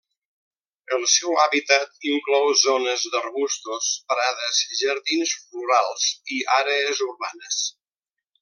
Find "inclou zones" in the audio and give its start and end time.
2.13-3.05